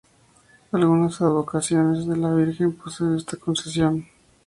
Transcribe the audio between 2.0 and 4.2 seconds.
de la Virgen poseen esta concesión.